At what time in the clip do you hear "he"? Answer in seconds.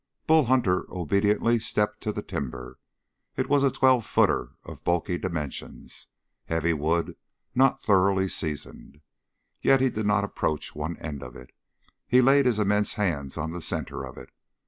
9.79-9.91, 12.07-12.19